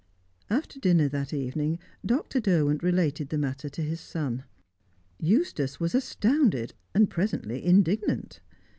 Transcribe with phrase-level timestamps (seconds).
[0.49, 2.39] After dinner that evening, Dr.
[2.39, 4.45] Derwent related the matter to his son.
[5.19, 8.39] Eustace was astounded, and presently indignant.